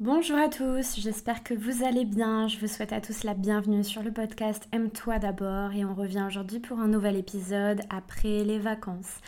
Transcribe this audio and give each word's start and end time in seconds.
Bonjour 0.00 0.38
à 0.38 0.48
tous, 0.48 0.98
j'espère 0.98 1.42
que 1.42 1.52
vous 1.52 1.84
allez 1.84 2.06
bien. 2.06 2.48
Je 2.48 2.58
vous 2.58 2.68
souhaite 2.68 2.94
à 2.94 3.02
tous 3.02 3.22
la 3.22 3.34
bienvenue 3.34 3.84
sur 3.84 4.02
le 4.02 4.10
podcast 4.10 4.66
Aime-toi 4.72 5.18
d'abord 5.18 5.74
et 5.74 5.84
on 5.84 5.92
revient 5.92 6.24
aujourd'hui 6.26 6.58
pour 6.58 6.78
un 6.78 6.88
nouvel 6.88 7.16
épisode 7.16 7.82
après 7.90 8.42
les 8.42 8.58
vacances. 8.58 9.18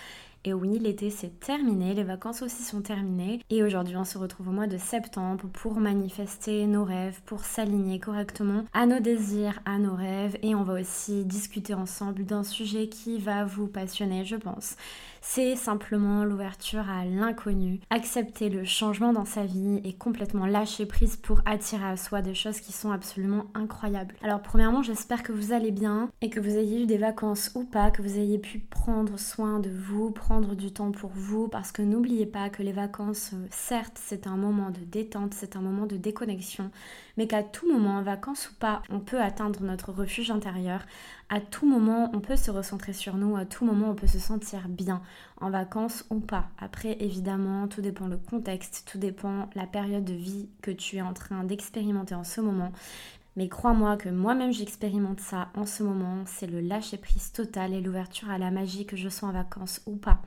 Et 0.46 0.54
oui, 0.54 0.79
l'été 0.79 1.11
c'est 1.11 1.38
terminé, 1.40 1.93
les 1.93 2.04
vacances 2.04 2.40
aussi 2.40 2.62
sont 2.62 2.80
terminées. 2.80 3.40
Et 3.50 3.62
aujourd'hui, 3.62 3.98
on 3.98 4.06
se 4.06 4.16
retrouve 4.16 4.48
au 4.48 4.53
mois 4.53 4.66
de 4.66 4.79
septembre 4.79 5.45
pour 5.53 5.74
manifester 5.74 6.67
nos 6.67 6.85
rêves, 6.85 7.21
pour 7.27 7.45
s'aligner 7.45 8.01
correctement 8.01 8.65
à 8.73 8.87
nos 8.87 8.99
désirs, 8.99 9.61
à 9.67 9.77
nos 9.77 9.95
rêves. 9.95 10.39
Et 10.43 10.54
on 10.54 10.63
va 10.63 10.81
aussi 10.81 11.27
discuter 11.27 11.75
ensemble 11.75 12.25
d'un 12.25 12.45
sujet 12.45 12.89
qui 12.89 13.19
va 13.19 13.45
vous 13.45 13.67
passionner, 13.67 14.25
je 14.25 14.37
pense 14.37 14.77
c'est 15.25 15.54
simplement 15.54 16.25
l'ouverture 16.25 16.91
à 16.91 17.05
l'inconnu, 17.05 17.80
accepter 17.91 18.51
le 18.51 18.65
changement 18.65 19.12
dans 19.12 19.25
sa 19.25 19.45
vie 19.45 19.80
et 19.84 19.93
complètement 19.93 20.47
lâcher 20.47 20.84
prise 20.84 21.16
pour 21.16 21.41
attirer 21.47 21.87
à 21.87 21.97
soi 21.97 22.23
des 22.23 22.34
choses 22.34 22.61
qui 22.61 22.73
sont 22.73 22.91
absolument 22.91 23.47
incroyables. 23.55 24.16
Alors 24.23 24.43
premièrement, 24.43 24.83
j'espère 24.83 25.23
que 25.23 25.30
vous 25.30 25.53
allez 25.53 25.71
bien 25.71 26.11
et 26.21 26.29
que 26.29 26.41
vous 26.41 26.57
ayez 26.57 26.83
eu 26.83 26.87
des 26.87 26.99
vacances 26.99 27.53
ou 27.55 27.63
pas, 27.65 27.93
que 27.93 28.03
vous 28.03 28.19
ayez 28.19 28.39
pu 28.39 28.59
prendre 28.59 29.16
soin 29.19 29.61
de 29.61 29.71
vous, 29.71 30.11
prendre 30.11 30.57
du 30.57 30.73
temps 30.73 30.91
pour 30.91 31.11
vous, 31.15 31.47
parce 31.47 31.71
que 31.71 31.83
n'oubliez 31.83 32.27
pas 32.27 32.51
que 32.51 32.65
les 32.65 32.73
vacances, 32.73 33.30
euh, 33.35 33.47
certes, 33.51 34.01
c'est 34.05 34.27
un 34.27 34.37
moment 34.37 34.71
de 34.71 34.80
détente, 34.80 35.35
c'est 35.35 35.55
un 35.55 35.61
moment 35.61 35.87
de 35.87 35.97
déconnexion, 35.97 36.71
mais 37.16 37.27
qu'à 37.27 37.43
tout 37.43 37.71
moment, 37.71 37.97
en 37.97 38.02
vacances 38.02 38.51
ou 38.51 38.55
pas, 38.55 38.83
on 38.91 39.01
peut 39.01 39.21
atteindre 39.21 39.62
notre 39.62 39.93
refuge 39.93 40.30
intérieur. 40.30 40.80
À 41.29 41.41
tout 41.41 41.69
moment, 41.69 42.11
on 42.15 42.21
peut 42.21 42.37
se 42.37 42.51
recentrer 42.51 42.93
sur 42.93 43.16
nous, 43.16 43.37
à 43.37 43.45
tout 43.45 43.65
moment, 43.65 43.91
on 43.91 43.95
peut 43.95 44.07
se 44.07 44.19
sentir 44.19 44.69
bien, 44.69 45.02
en 45.41 45.51
vacances 45.51 46.05
ou 46.11 46.21
pas. 46.21 46.48
Après, 46.59 46.97
évidemment, 47.01 47.69
tout 47.69 47.80
dépend 47.80 48.07
le 48.07 48.19
contexte, 48.19 48.88
tout 48.91 48.98
dépend 48.98 49.48
la 49.55 49.66
période 49.66 50.05
de 50.05 50.15
vie 50.15 50.48
que 50.61 50.71
tu 50.71 50.97
es 50.97 51.02
en 51.02 51.15
train 51.15 51.45
d'expérimenter 51.45 52.15
en 52.15 52.25
ce 52.25 52.41
moment. 52.41 52.73
Mais 53.37 53.49
crois-moi 53.49 53.97
que 53.97 54.11
moi-même 54.11 54.53
j'expérimente 54.53 55.21
ça 55.21 55.49
en 55.55 55.65
ce 55.65 55.83
moment, 55.83 56.25
c'est 56.27 56.47
le 56.47 56.61
lâcher-prise 56.61 57.33
total 57.33 57.73
et 57.73 57.80
l'ouverture 57.80 58.30
à 58.30 58.37
la 58.37 58.51
magie 58.51 58.85
que 58.85 58.97
je 58.97 59.09
sois 59.09 59.30
en 59.30 59.33
vacances 59.33 59.80
ou 59.87 59.97
pas. 59.97 60.21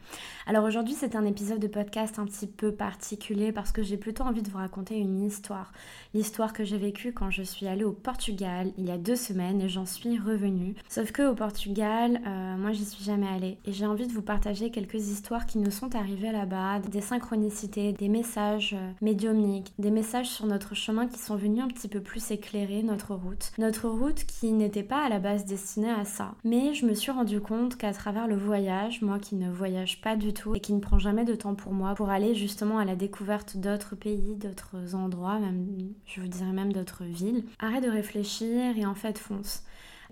Alors 0.48 0.66
aujourd'hui 0.66 0.96
c'est 0.96 1.16
un 1.16 1.26
épisode 1.26 1.60
de 1.60 1.68
podcast 1.68 2.18
un 2.18 2.26
petit 2.26 2.48
peu 2.48 2.72
particulier 2.72 3.52
parce 3.52 3.72
que 3.72 3.84
j'ai 3.84 3.98
plutôt 3.98 4.24
envie 4.24 4.42
de 4.42 4.50
vous 4.50 4.58
raconter 4.58 4.98
une 4.98 5.22
histoire. 5.22 5.72
L'histoire 6.16 6.52
que 6.52 6.64
j'ai 6.64 6.80
vécue 6.80 7.14
quand 7.14 7.30
je 7.30 7.44
suis 7.44 7.68
allée 7.68 7.84
au 7.84 7.92
Portugal 7.92 8.72
il 8.78 8.86
y 8.86 8.92
a 8.92 8.98
deux 8.98 9.16
semaines 9.16 9.62
et 9.62 9.70
j'en 9.70 9.86
suis 9.86 10.18
revenue. 10.18 10.74
Sauf 10.90 11.12
que 11.12 11.30
au 11.30 11.36
Portugal, 11.36 12.22
euh, 12.26 12.58
moi 12.58 12.72
j'y 12.72 12.86
suis 12.86 13.04
jamais 13.04 13.28
allée 13.28 13.60
et 13.66 13.72
j'ai 13.72 13.86
envie 13.86 14.08
de 14.08 14.14
vous 14.14 14.24
partager 14.24 14.72
quelques 14.72 15.10
histoires 15.10 15.46
qui 15.46 15.60
nous 15.60 15.72
sont 15.72 15.96
arrivées 15.96 16.32
là-bas, 16.32 16.80
des 16.80 17.02
synchronicités, 17.02 17.94
des 17.94 18.10
messages 18.10 18.74
euh, 18.74 18.92
médiumniques, 19.02 19.74
des 19.78 19.92
messages 19.92 20.30
sur 20.30 20.48
notre 20.48 20.74
chemin 20.74 21.08
qui 21.08 21.20
sont 21.20 21.36
venus 21.36 21.64
un 21.64 21.68
petit 21.68 21.88
peu 21.88 22.02
plus 22.02 22.32
éclairer 22.32 22.82
notre 22.96 23.14
route. 23.14 23.52
Notre 23.58 23.90
route 23.90 24.24
qui 24.24 24.54
n'était 24.54 24.82
pas 24.82 25.04
à 25.04 25.10
la 25.10 25.20
base 25.20 25.44
destinée 25.44 25.92
à 25.92 26.06
ça. 26.06 26.34
Mais 26.46 26.74
je 26.74 26.86
me 26.86 26.94
suis 26.94 27.12
rendu 27.12 27.42
compte 27.42 27.76
qu'à 27.76 27.92
travers 27.92 28.26
le 28.26 28.38
voyage, 28.38 29.02
moi 29.02 29.20
qui 29.20 29.36
ne 29.36 29.52
voyage 29.52 30.00
pas 30.00 30.16
du 30.16 30.34
tout 30.34 30.56
et 30.56 30.62
qui 30.62 30.72
ne 30.72 30.80
prend 30.80 30.98
jamais 30.98 31.26
de 31.26 31.36
temps 31.36 31.56
pour 31.56 31.74
moi, 31.74 31.94
pour 31.94 32.10
aller 32.10 32.34
justement 32.36 32.80
à 32.80 32.86
la 32.86 32.96
découverte 32.96 33.58
d'autres 33.58 33.98
pays, 33.98 34.36
d'autres 34.36 34.96
endroits, 34.96 35.40
même, 35.40 35.68
je 36.06 36.22
vous 36.22 36.30
dirais 36.30 36.54
même 36.54 36.72
d'autres 36.72 37.04
villes, 37.04 37.44
arrête 37.60 37.84
de 37.84 37.90
réfléchir 37.90 38.78
et 38.78 38.86
en 38.86 38.96
fait 38.96 39.20
fonce. 39.20 39.64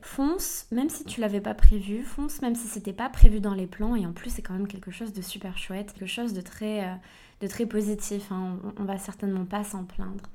Fonce, 0.02 0.66
même 0.72 0.90
si 0.90 1.06
tu 1.06 1.22
l'avais 1.22 1.40
pas 1.40 1.54
prévu, 1.54 2.04
fonce, 2.04 2.42
même 2.42 2.56
si 2.56 2.68
c'était 2.68 2.92
pas 2.92 3.08
prévu 3.08 3.40
dans 3.40 3.54
les 3.54 3.68
plans, 3.68 3.96
et 3.96 4.06
en 4.06 4.12
plus 4.12 4.30
c'est 4.30 4.42
quand 4.42 4.54
même 4.54 4.68
quelque 4.68 4.92
chose 4.92 5.14
de 5.14 5.22
super 5.22 5.58
chouette, 5.58 5.94
quelque 5.94 6.10
chose 6.10 6.34
de 6.34 6.42
très, 6.42 6.84
euh, 6.84 6.94
de 7.40 7.48
très 7.48 7.66
positif, 7.66 8.30
hein. 8.30 8.60
on, 8.78 8.82
on 8.82 8.86
va 8.86 8.98
certainement 8.98 9.46
pas 9.46 9.64
s'en 9.64 9.86
plaindre. 9.86 10.26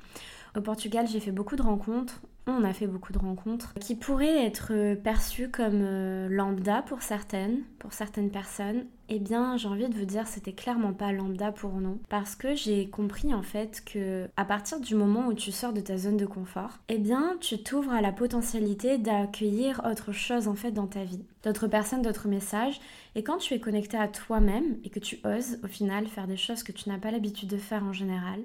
Au 0.56 0.60
Portugal, 0.60 1.06
j'ai 1.06 1.20
fait 1.20 1.32
beaucoup 1.32 1.56
de 1.56 1.62
rencontres 1.62 2.20
on 2.48 2.64
a 2.64 2.72
fait 2.72 2.86
beaucoup 2.86 3.12
de 3.12 3.18
rencontres 3.18 3.74
qui 3.80 3.94
pourraient 3.94 4.46
être 4.46 4.94
perçues 4.94 5.50
comme 5.50 5.82
euh, 5.82 6.28
lambda 6.28 6.82
pour 6.82 7.02
certaines, 7.02 7.60
pour 7.78 7.92
certaines 7.92 8.30
personnes. 8.30 8.86
Eh 9.10 9.18
bien, 9.18 9.56
j'ai 9.56 9.68
envie 9.68 9.88
de 9.88 9.94
vous 9.94 10.04
dire, 10.04 10.26
c'était 10.26 10.52
clairement 10.52 10.92
pas 10.92 11.12
lambda 11.12 11.50
pour 11.50 11.72
nous, 11.72 12.00
parce 12.10 12.36
que 12.36 12.54
j'ai 12.54 12.88
compris 12.88 13.32
en 13.32 13.42
fait 13.42 13.82
que 13.84 14.28
à 14.36 14.44
partir 14.44 14.80
du 14.80 14.94
moment 14.94 15.28
où 15.28 15.34
tu 15.34 15.50
sors 15.50 15.72
de 15.72 15.80
ta 15.80 15.96
zone 15.96 16.18
de 16.18 16.26
confort, 16.26 16.78
eh 16.88 16.98
bien, 16.98 17.36
tu 17.40 17.62
t'ouvres 17.62 17.92
à 17.92 18.02
la 18.02 18.12
potentialité 18.12 18.98
d'accueillir 18.98 19.80
autre 19.90 20.12
chose 20.12 20.46
en 20.46 20.54
fait 20.54 20.72
dans 20.72 20.86
ta 20.86 21.04
vie, 21.04 21.24
d'autres 21.42 21.68
personnes, 21.68 22.02
d'autres 22.02 22.28
messages. 22.28 22.80
Et 23.14 23.22
quand 23.22 23.38
tu 23.38 23.54
es 23.54 23.60
connecté 23.60 23.96
à 23.96 24.08
toi-même 24.08 24.76
et 24.84 24.90
que 24.90 25.00
tu 25.00 25.18
oses 25.24 25.58
au 25.64 25.68
final 25.68 26.06
faire 26.06 26.26
des 26.26 26.36
choses 26.36 26.62
que 26.62 26.72
tu 26.72 26.88
n'as 26.88 26.98
pas 26.98 27.10
l'habitude 27.10 27.48
de 27.48 27.56
faire 27.56 27.84
en 27.84 27.94
général, 27.94 28.40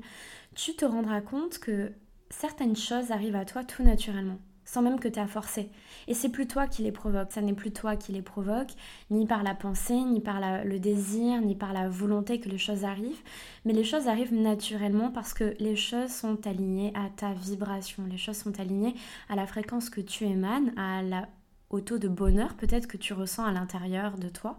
tu 0.55 0.75
te 0.75 0.85
rendras 0.85 1.21
compte 1.21 1.59
que 1.59 1.91
certaines 2.29 2.75
choses 2.75 3.11
arrivent 3.11 3.35
à 3.35 3.45
toi 3.45 3.63
tout 3.63 3.83
naturellement, 3.83 4.39
sans 4.65 4.81
même 4.81 4.99
que 4.99 5.07
tu 5.07 5.19
aies 5.19 5.23
à 5.23 5.27
forcer. 5.27 5.69
Et 6.07 6.13
c'est 6.13 6.29
plus 6.29 6.47
toi 6.47 6.67
qui 6.67 6.83
les 6.83 6.91
provoque, 6.91 7.31
ça 7.31 7.41
n'est 7.41 7.53
plus 7.53 7.71
toi 7.71 7.95
qui 7.95 8.11
les 8.11 8.21
provoque, 8.21 8.71
ni 9.09 9.25
par 9.25 9.43
la 9.43 9.55
pensée, 9.55 9.99
ni 9.99 10.19
par 10.19 10.39
le 10.63 10.79
désir, 10.79 11.41
ni 11.41 11.55
par 11.55 11.73
la 11.73 11.89
volonté 11.89 12.39
que 12.39 12.49
les 12.49 12.57
choses 12.57 12.83
arrivent, 12.83 13.21
mais 13.65 13.73
les 13.73 13.83
choses 13.83 14.07
arrivent 14.07 14.33
naturellement 14.33 15.11
parce 15.11 15.33
que 15.33 15.55
les 15.59 15.75
choses 15.75 16.11
sont 16.11 16.45
alignées 16.47 16.93
à 16.95 17.09
ta 17.09 17.33
vibration, 17.33 18.03
les 18.09 18.17
choses 18.17 18.37
sont 18.37 18.59
alignées 18.59 18.95
à 19.29 19.35
la 19.35 19.47
fréquence 19.47 19.89
que 19.89 20.01
tu 20.01 20.25
émanes, 20.25 20.73
à 20.77 21.01
la 21.01 21.27
au 21.73 21.81
taux 21.81 21.97
de 21.97 22.07
bonheur 22.07 22.53
peut-être 22.53 22.87
que 22.87 22.97
tu 22.97 23.13
ressens 23.13 23.43
à 23.43 23.51
l'intérieur 23.51 24.17
de 24.17 24.29
toi. 24.29 24.57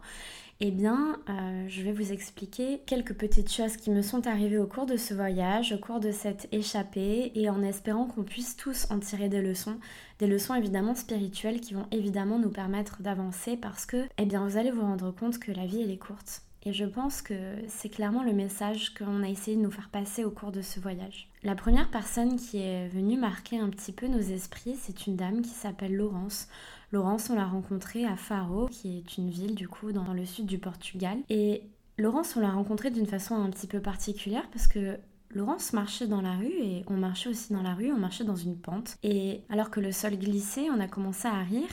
Eh 0.61 0.71
bien, 0.71 1.19
euh, 1.29 1.65
je 1.69 1.83
vais 1.83 1.93
vous 1.93 2.13
expliquer 2.13 2.81
quelques 2.87 3.15
petites 3.15 3.53
choses 3.53 3.77
qui 3.77 3.91
me 3.91 4.03
sont 4.03 4.27
arrivées 4.29 4.59
au 4.59 4.67
cours 4.67 4.87
de 4.87 4.97
ce 4.97 5.13
voyage, 5.13 5.73
au 5.73 5.79
cours 5.79 5.99
de 5.99 6.13
cette 6.13 6.49
échappée, 6.53 7.33
et 7.35 7.51
en 7.51 7.63
espérant 7.63 8.07
qu'on 8.07 8.23
puisse 8.23 8.57
tous 8.57 8.87
en 8.91 9.01
tirer 9.01 9.29
des 9.29 9.43
leçons, 9.43 9.79
des 10.21 10.29
leçons 10.29 10.55
évidemment 10.55 10.95
spirituelles 10.95 11.61
qui 11.61 11.75
vont 11.75 11.87
évidemment 11.91 12.39
nous 12.39 12.51
permettre 12.51 13.03
d'avancer 13.03 13.57
parce 13.57 13.85
que, 13.85 14.07
eh 14.17 14.27
bien, 14.27 14.47
vous 14.47 14.57
allez 14.57 14.71
vous 14.71 14.83
rendre 14.83 15.11
compte 15.11 15.41
que 15.41 15.51
la 15.51 15.67
vie, 15.67 15.83
elle 15.83 15.91
est 15.91 15.99
courte. 15.99 16.43
Et 16.67 16.73
je 16.73 16.85
pense 16.87 17.21
que 17.21 17.35
c'est 17.69 17.91
clairement 17.91 18.23
le 18.23 18.33
message 18.33 18.95
qu'on 18.95 19.23
a 19.23 19.29
essayé 19.29 19.57
de 19.57 19.63
nous 19.63 19.71
faire 19.71 19.91
passer 19.91 20.25
au 20.25 20.31
cours 20.31 20.51
de 20.51 20.63
ce 20.63 20.81
voyage. 20.81 21.29
La 21.43 21.55
première 21.55 21.91
personne 21.91 22.37
qui 22.37 22.59
est 22.59 22.89
venue 22.89 23.19
marquer 23.19 23.59
un 23.59 23.69
petit 23.69 23.93
peu 23.93 24.07
nos 24.07 24.21
esprits, 24.21 24.77
c'est 24.81 25.07
une 25.07 25.17
dame 25.17 25.43
qui 25.43 25.51
s'appelle 25.51 25.95
Laurence. 25.95 26.49
Laurence, 26.95 27.29
on 27.29 27.35
l'a 27.35 27.45
rencontrée 27.45 28.05
à 28.05 28.15
Faro, 28.15 28.69
qui 28.69 28.99
est 28.99 29.19
une 29.19 29.29
ville 29.29 29.57
du 29.57 29.67
coup 29.67 29.91
dans 29.91 30.13
le 30.13 30.25
sud 30.25 30.47
du 30.47 30.59
Portugal. 30.59 31.19
Et 31.29 31.65
Laurence, 31.99 32.37
on 32.37 32.41
l'a 32.41 32.53
rencontrée 32.53 32.93
d'une 32.93 33.09
façon 33.09 33.35
un 33.35 33.51
petit 33.51 33.67
peu 33.67 33.81
particulière 33.81 34.49
parce 34.53 34.69
que 34.69 34.97
Laurence 35.31 35.73
marchait 35.73 36.07
dans 36.07 36.21
la 36.21 36.37
rue 36.37 36.53
et 36.53 36.85
on 36.87 36.95
marchait 36.95 37.31
aussi 37.31 37.53
dans 37.53 37.63
la 37.63 37.75
rue, 37.75 37.91
on 37.91 37.99
marchait 37.99 38.23
dans 38.23 38.37
une 38.37 38.57
pente. 38.57 38.97
Et 39.03 39.41
alors 39.51 39.71
que 39.71 39.81
le 39.81 39.91
sol 39.91 40.17
glissait, 40.17 40.71
on 40.71 40.79
a 40.79 40.87
commencé 40.87 41.27
à 41.27 41.43
rire. 41.43 41.67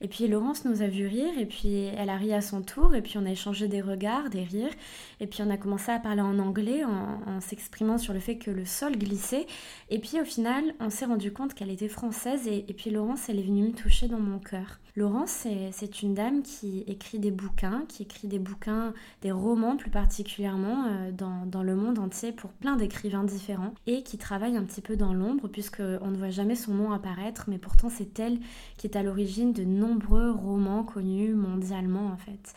Et 0.00 0.08
puis 0.08 0.28
Laurence 0.28 0.64
nous 0.64 0.82
a 0.82 0.86
vu 0.88 1.06
rire 1.06 1.38
et 1.38 1.46
puis 1.46 1.74
elle 1.74 2.10
a 2.10 2.16
ri 2.16 2.32
à 2.34 2.40
son 2.40 2.62
tour 2.62 2.94
et 2.94 3.02
puis 3.02 3.18
on 3.18 3.24
a 3.24 3.30
échangé 3.30 3.68
des 3.68 3.80
regards, 3.80 4.28
des 4.30 4.44
rires. 4.44 4.72
Et 5.20 5.26
puis 5.26 5.42
on 5.42 5.50
a 5.50 5.56
commencé 5.56 5.90
à 5.90 5.98
parler 5.98 6.20
en 6.20 6.38
anglais 6.38 6.84
en, 6.84 7.40
s'exprimant 7.40 7.98
sur 7.98 8.12
le 8.12 8.20
fait 8.20 8.36
que 8.36 8.50
le 8.50 8.64
sol 8.64 8.96
glissait. 8.96 9.46
Et 9.88 9.98
puis 9.98 10.20
au 10.20 10.24
final, 10.24 10.74
on 10.80 10.90
s'est 10.90 11.06
rendu 11.06 11.32
compte 11.32 11.54
qu'elle 11.54 11.70
était 11.70 11.88
française 11.88 12.46
et, 12.46 12.62
puis 12.76 12.90
Laurence, 12.90 13.28
elle 13.28 13.38
est 13.38 13.42
venue 13.42 13.68
me 13.68 13.72
toucher 13.72 14.08
dans 14.08 14.18
mon 14.18 14.38
cœur. 14.38 14.78
Laurence, 14.96 15.46
c'est 15.72 16.02
une 16.02 16.14
dame 16.14 16.42
qui 16.42 16.82
écrit 16.86 17.18
des 17.18 17.30
bouquins, 17.30 17.84
qui 17.86 18.02
écrit 18.02 18.28
des 18.28 18.38
bouquins, 18.38 18.94
des 19.20 19.30
romans 19.30 19.76
plus 19.76 19.90
particulièrement 19.90 20.86
euh, 20.86 21.10
dans, 21.12 21.62
le 21.62 21.74
monde 21.74 21.98
entier 21.98 22.32
pour 22.32 22.50
plein 22.50 22.76
d'écrivains 22.76 23.24
différents 23.24 23.74
et 23.86 24.02
qui 24.02 24.18
travaille 24.18 24.56
un 24.56 24.62
petit 24.62 24.80
peu 24.80 24.96
dans 24.96 25.12
l'ombre 25.12 25.48
puisqu'on 25.48 26.10
ne 26.10 26.16
voit 26.16 26.30
jamais 26.30 26.54
son 26.54 26.74
nom 26.74 26.92
apparaître, 26.92 27.46
mais 27.48 27.58
pourtant 27.58 27.88
c'est 27.90 28.18
elle 28.18 28.38
qui 28.78 28.86
est 28.86 28.96
à 28.96 29.02
l'origine 29.02 29.52
de 29.52 29.64
nombreux 29.64 29.85
romans 29.94 30.84
connus 30.84 31.34
mondialement 31.34 32.06
en 32.08 32.16
fait. 32.16 32.54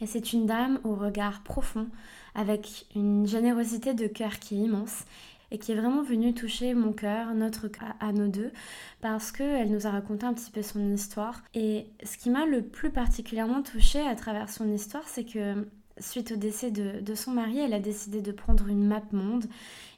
Et 0.00 0.06
c'est 0.06 0.32
une 0.32 0.46
dame 0.46 0.78
au 0.84 0.94
regard 0.94 1.42
profond, 1.42 1.88
avec 2.34 2.86
une 2.94 3.26
générosité 3.26 3.94
de 3.94 4.06
cœur 4.06 4.38
qui 4.38 4.56
est 4.56 4.64
immense 4.64 5.04
et 5.50 5.58
qui 5.58 5.72
est 5.72 5.74
vraiment 5.74 6.02
venue 6.02 6.34
toucher 6.34 6.74
mon 6.74 6.92
cœur, 6.92 7.34
notre 7.34 7.68
à, 8.00 8.12
nos 8.12 8.28
deux, 8.28 8.52
parce 9.00 9.32
qu'elle 9.32 9.70
nous 9.70 9.86
a 9.86 9.90
raconté 9.90 10.26
un 10.26 10.34
petit 10.34 10.50
peu 10.50 10.62
son 10.62 10.92
histoire. 10.92 11.42
Et 11.54 11.86
ce 12.04 12.18
qui 12.18 12.28
m'a 12.28 12.44
le 12.44 12.62
plus 12.62 12.90
particulièrement 12.90 13.62
touchée 13.62 14.06
à 14.06 14.14
travers 14.14 14.50
son 14.50 14.70
histoire, 14.70 15.08
c'est 15.08 15.24
que 15.24 15.66
suite 15.98 16.32
au 16.32 16.36
décès 16.36 16.70
de, 16.70 17.00
de, 17.00 17.14
son 17.14 17.32
mari, 17.32 17.58
elle 17.58 17.72
a 17.72 17.80
décidé 17.80 18.20
de 18.20 18.30
prendre 18.30 18.68
une 18.68 18.86
map 18.86 19.02
monde 19.12 19.46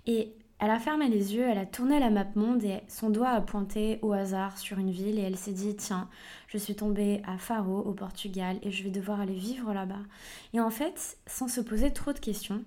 et 0.06 0.32
elle 0.60 0.70
a 0.70 0.78
fermé 0.78 1.08
les 1.08 1.34
yeux, 1.34 1.46
elle 1.48 1.58
a 1.58 1.64
tourné 1.64 1.98
la 1.98 2.10
map 2.10 2.26
monde 2.34 2.62
et 2.64 2.80
son 2.86 3.08
doigt 3.08 3.30
a 3.30 3.40
pointé 3.40 3.98
au 4.02 4.12
hasard 4.12 4.58
sur 4.58 4.78
une 4.78 4.90
ville 4.90 5.18
et 5.18 5.22
elle 5.22 5.38
s'est 5.38 5.52
dit 5.52 5.74
tiens, 5.74 6.08
je 6.48 6.58
suis 6.58 6.74
tombée 6.74 7.22
à 7.26 7.38
Faro 7.38 7.78
au 7.78 7.92
Portugal 7.92 8.58
et 8.62 8.70
je 8.70 8.84
vais 8.84 8.90
devoir 8.90 9.20
aller 9.20 9.34
vivre 9.34 9.72
là-bas. 9.72 10.02
Et 10.52 10.60
en 10.60 10.68
fait, 10.68 11.16
sans 11.26 11.48
se 11.48 11.62
poser 11.62 11.94
trop 11.94 12.12
de 12.12 12.18
questions, 12.18 12.62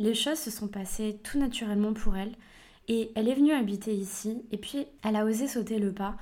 les 0.00 0.14
choses 0.14 0.40
se 0.40 0.50
sont 0.50 0.66
passées 0.66 1.20
tout 1.22 1.38
naturellement 1.38 1.92
pour 1.92 2.16
elle 2.16 2.34
et 2.88 3.12
elle 3.14 3.28
est 3.28 3.34
venue 3.34 3.52
habiter 3.52 3.94
ici 3.94 4.42
et 4.50 4.58
puis 4.58 4.86
elle 5.04 5.14
a 5.14 5.24
osé 5.24 5.46
sauter 5.46 5.78
le 5.78 5.92
pas, 5.92 6.16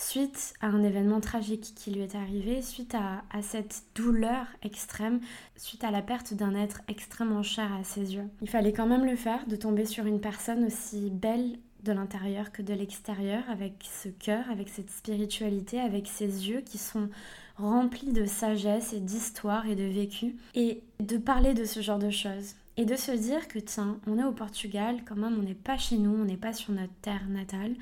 suite 0.00 0.54
à 0.60 0.68
un 0.68 0.82
événement 0.82 1.20
tragique 1.20 1.72
qui 1.76 1.90
lui 1.90 2.00
est 2.00 2.14
arrivé, 2.14 2.62
suite 2.62 2.94
à, 2.94 3.22
cette 3.42 3.82
douleur 3.94 4.46
extrême, 4.62 5.20
suite 5.56 5.84
à 5.84 5.90
la 5.90 6.02
perte 6.02 6.34
d'un 6.34 6.54
être 6.54 6.80
extrêmement 6.88 7.42
cher 7.42 7.70
à 7.72 7.84
ses 7.84 8.14
yeux. 8.14 8.24
Il 8.40 8.48
fallait 8.48 8.72
quand 8.72 8.86
même 8.86 9.04
le 9.04 9.16
faire, 9.16 9.46
de 9.46 9.56
tomber 9.56 9.84
sur 9.84 10.06
une 10.06 10.20
personne 10.20 10.64
aussi 10.64 11.10
belle 11.10 11.58
de 11.84 11.92
l'intérieur 11.92 12.52
que 12.52 12.62
de 12.62 12.74
l'extérieur, 12.74 13.42
avec 13.48 13.74
ce 14.02 14.08
cœur, 14.08 14.44
avec 14.50 14.68
cette 14.68 14.90
spiritualité, 14.90 15.80
avec 15.80 16.06
ses 16.06 16.48
yeux 16.48 16.60
qui 16.60 16.78
sont 16.78 17.08
remplis 17.56 18.12
de 18.12 18.24
sagesse 18.24 18.92
et 18.92 19.00
d'histoire 19.00 19.66
et 19.66 19.76
de 19.76 19.84
vécu, 19.84 20.36
et 20.54 20.82
de 20.98 21.18
parler 21.18 21.54
de 21.54 21.64
ce 21.64 21.80
genre 21.80 21.98
de 21.98 22.10
choses. 22.10 22.54
Et 22.76 22.86
de 22.86 22.96
se 22.96 23.12
dire 23.12 23.48
que 23.48 23.58
tiens, 23.58 23.98
on 24.06 24.18
est 24.18 24.24
au 24.24 24.32
Portugal, 24.32 25.00
quand 25.06 25.16
même, 25.16 25.38
on 25.38 25.42
n'est 25.42 25.54
pas 25.54 25.76
chez 25.76 25.98
nous, 25.98 26.14
on 26.14 26.24
n'est 26.24 26.38
pas 26.38 26.54
sur 26.54 26.72
notre 26.72 26.94
terre 27.02 27.28
natale. 27.28 27.74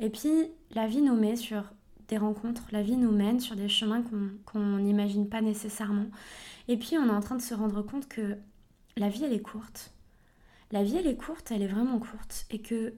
Et 0.00 0.10
puis, 0.10 0.50
la 0.72 0.86
vie 0.86 1.02
nous 1.02 1.14
met 1.14 1.36
sur 1.36 1.62
des 2.08 2.16
rencontres, 2.16 2.64
la 2.72 2.82
vie 2.82 2.96
nous 2.96 3.12
mène 3.12 3.38
sur 3.38 3.54
des 3.54 3.68
chemins 3.68 4.02
qu'on 4.46 4.78
n'imagine 4.78 5.28
pas 5.28 5.42
nécessairement. 5.42 6.06
Et 6.66 6.76
puis, 6.76 6.96
on 6.98 7.06
est 7.06 7.10
en 7.10 7.20
train 7.20 7.36
de 7.36 7.42
se 7.42 7.54
rendre 7.54 7.82
compte 7.82 8.08
que 8.08 8.36
la 8.96 9.08
vie, 9.08 9.24
elle 9.24 9.32
est 9.32 9.42
courte. 9.42 9.92
La 10.72 10.82
vie, 10.82 10.96
elle 10.96 11.06
est 11.06 11.16
courte, 11.16 11.52
elle 11.52 11.62
est 11.62 11.68
vraiment 11.68 11.98
courte. 11.98 12.46
Et 12.50 12.60
que 12.60 12.94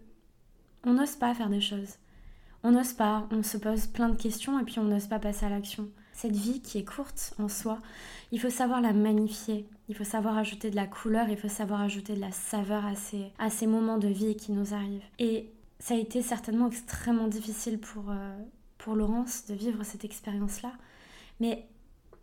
on 0.85 0.95
n'ose 0.95 1.17
pas 1.17 1.35
faire 1.35 1.51
des 1.51 1.61
choses. 1.61 1.97
On 2.65 2.71
n'ose 2.71 2.93
pas, 2.93 3.27
on 3.31 3.43
se 3.43 3.57
pose 3.57 3.87
plein 3.87 4.09
de 4.09 4.17
questions 4.17 4.59
et 4.61 4.65
puis 4.65 4.79
on 4.79 4.85
n'ose 4.85 5.07
pas 5.07 5.19
passer 5.19 5.47
à 5.47 5.49
l'action. 5.49 5.89
Cette 6.13 6.37
vie 6.37 6.61
qui 6.61 6.79
est 6.79 6.85
courte 6.85 7.35
en 7.39 7.49
soi, 7.49 7.79
il 8.31 8.41
faut 8.41 8.51
savoir 8.51 8.81
la 8.81 8.93
magnifier, 8.93 9.67
il 9.89 9.97
faut 9.97 10.05
savoir 10.05 10.37
ajouter 10.37 10.71
de 10.71 10.77
la 10.77 10.87
couleur, 10.87 11.29
il 11.29 11.37
faut 11.37 11.49
savoir 11.49 11.81
ajouter 11.81 12.15
de 12.15 12.21
la 12.21 12.31
saveur 12.31 12.85
à 12.85 12.95
ces, 12.95 13.33
à 13.39 13.51
ces 13.51 13.67
moments 13.67 13.99
de 13.99 14.09
vie 14.09 14.37
qui 14.37 14.53
nous 14.53 14.75
arrivent. 14.75 15.03
Et 15.19 15.51
ça 15.83 15.95
a 15.95 15.97
été 15.97 16.23
certainement 16.23 16.69
extrêmement 16.69 17.27
difficile 17.27 17.81
pour, 17.81 18.05
euh, 18.11 18.39
pour 18.79 18.95
Laurence 18.95 19.47
de 19.47 19.55
vivre 19.55 19.83
cette 19.83 20.05
expérience-là, 20.05 20.71
mais 21.41 21.67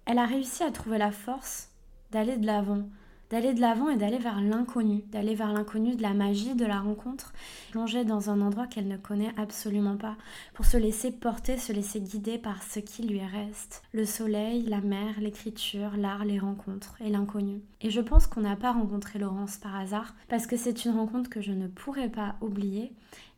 elle 0.06 0.18
a 0.18 0.26
réussi 0.26 0.64
à 0.64 0.72
trouver 0.72 0.98
la 0.98 1.12
force 1.12 1.68
d'aller 2.10 2.38
de 2.38 2.46
l'avant, 2.46 2.88
d'aller 3.30 3.54
de 3.54 3.60
l'avant 3.60 3.90
et 3.90 3.98
d'aller 3.98 4.18
vers 4.18 4.40
l'inconnu, 4.40 5.04
d'aller 5.12 5.36
vers 5.36 5.52
l'inconnu 5.52 5.98
de 5.98 6.02
la 6.02 6.14
magie 6.14 6.56
de 6.56 6.66
la 6.66 6.80
rencontre, 6.80 7.34
plonger 7.72 8.06
dans 8.06 8.30
un 8.30 8.40
endroit 8.40 8.66
qu'elle 8.66 8.88
ne 8.88 8.96
connaît 8.96 9.34
absolument 9.36 9.98
pas, 9.98 10.16
pour 10.54 10.66
se 10.66 10.78
laisser 10.78 11.12
porter, 11.12 11.58
se 11.58 11.74
laisser 11.74 12.00
guider 12.00 12.38
par 12.38 12.64
ce 12.64 12.80
qui 12.80 13.04
lui 13.04 13.20
reste, 13.20 13.84
le 13.92 14.06
soleil, 14.06 14.64
la 14.64 14.80
mer, 14.80 15.16
l'écriture, 15.20 15.98
l'art, 15.98 16.24
les 16.24 16.40
rencontres 16.40 16.96
et 17.02 17.10
l'inconnu. 17.10 17.60
Et 17.82 17.90
je 17.90 18.00
pense 18.00 18.26
qu'on 18.26 18.42
n'a 18.42 18.56
pas 18.56 18.72
rencontré 18.72 19.20
Laurence 19.20 19.58
par 19.58 19.76
hasard, 19.76 20.16
parce 20.30 20.48
que 20.48 20.56
c'est 20.56 20.86
une 20.86 20.94
rencontre 20.94 21.30
que 21.30 21.42
je 21.42 21.52
ne 21.52 21.68
pourrais 21.68 22.10
pas 22.10 22.38
oublier 22.40 22.94